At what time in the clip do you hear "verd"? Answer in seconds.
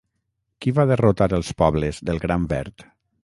2.57-2.89